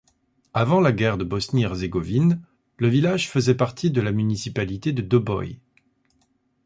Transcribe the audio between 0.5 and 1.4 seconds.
Avant la guerre de